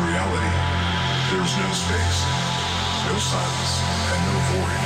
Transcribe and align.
reality. 0.00 0.52
There 1.30 1.42
is 1.42 1.56
no 1.56 1.70
space, 1.72 2.20
no 3.06 3.18
silence, 3.18 3.80
and 4.12 4.20
no 4.26 4.36
void. 4.52 4.85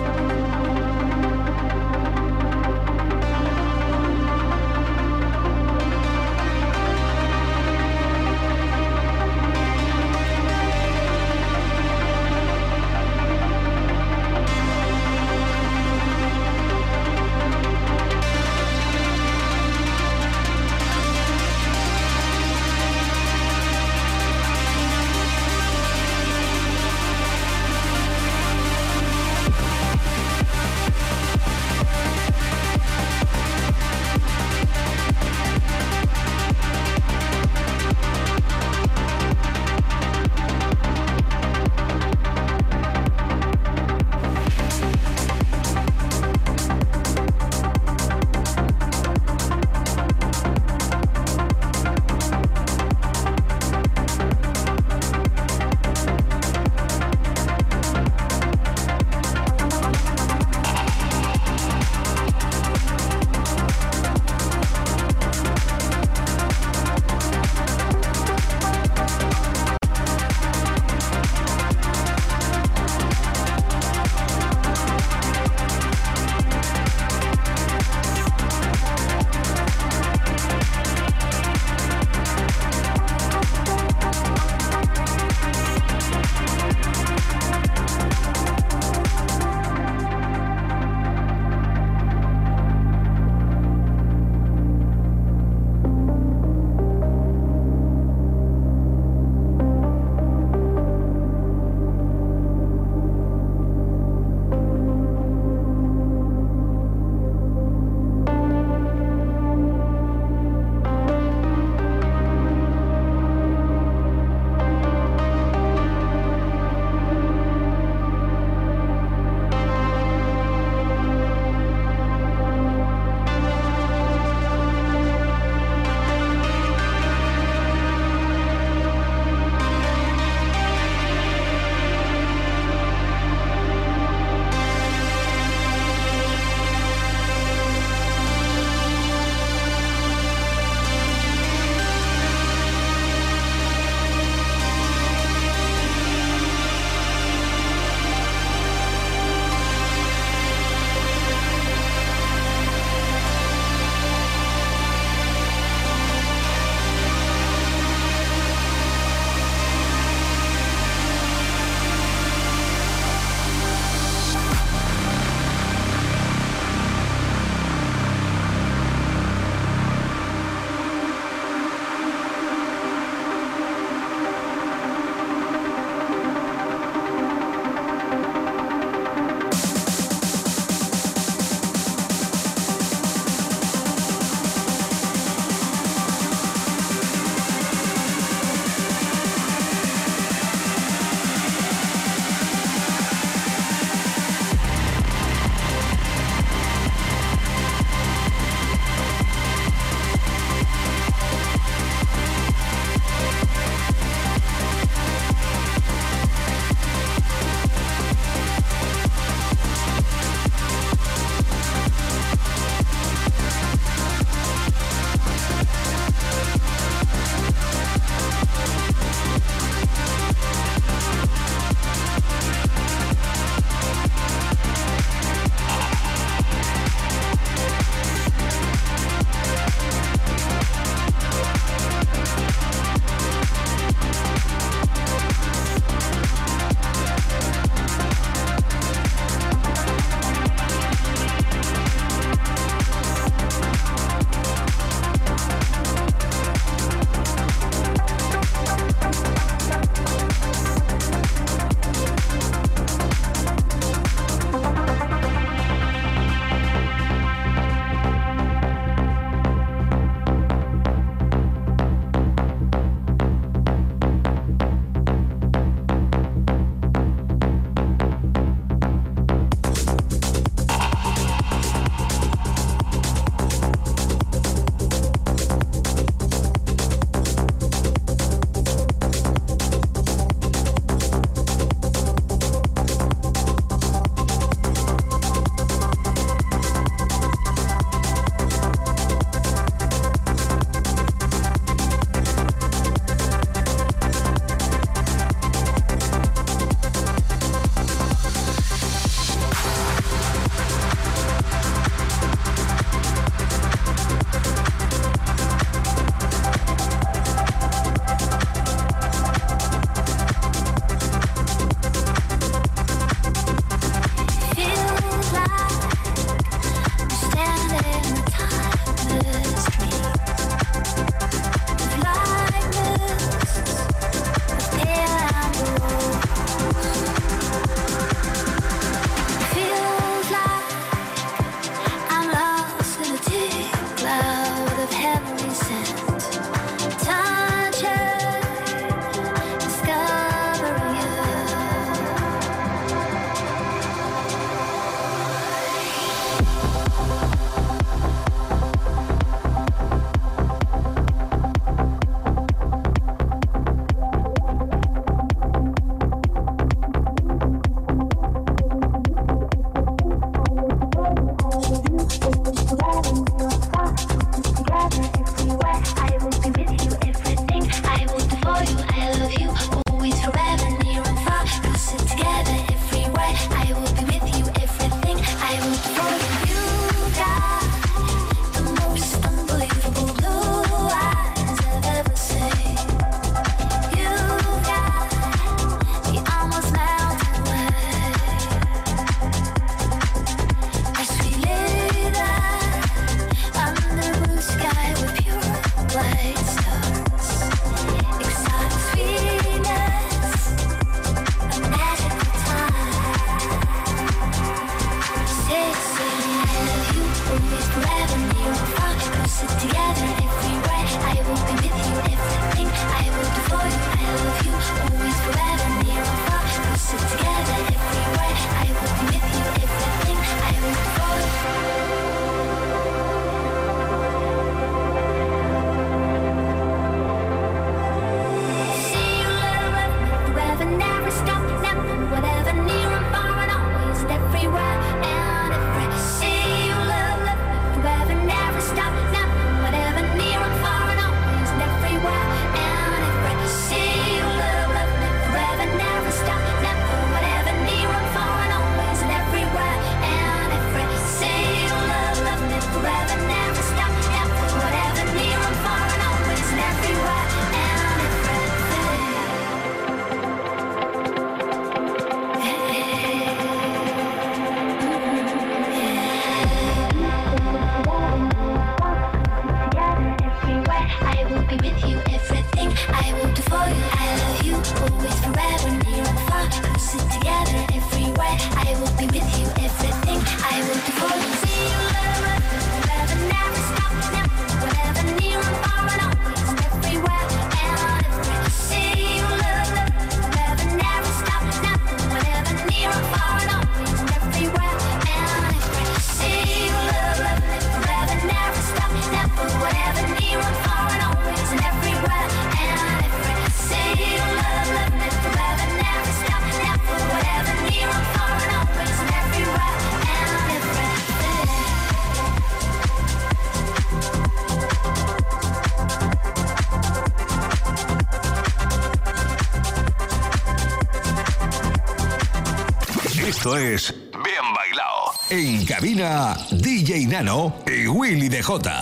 DJ 526.91 527.53
y 527.67 527.87
Willy 527.87 528.27
DJ. 528.27 528.80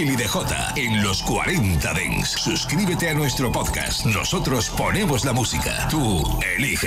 Willy 0.00 0.16
en 0.76 1.02
los 1.02 1.22
40 1.24 1.92
Dents. 1.92 2.30
Suscríbete 2.30 3.10
a 3.10 3.14
nuestro 3.14 3.52
podcast. 3.52 4.06
Nosotros 4.06 4.70
ponemos 4.70 5.26
la 5.26 5.34
música. 5.34 5.88
Tú 5.90 6.22
eliges 6.56 6.80